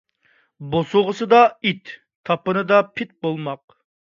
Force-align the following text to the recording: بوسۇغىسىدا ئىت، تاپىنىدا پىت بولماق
بوسۇغىسىدا 0.75 1.43
ئىت، 1.71 1.93
تاپىنىدا 2.31 2.83
پىت 2.97 3.17
بولماق 3.27 3.79